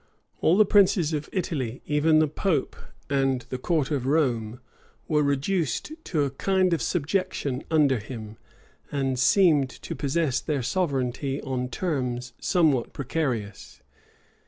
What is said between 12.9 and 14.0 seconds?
precarious.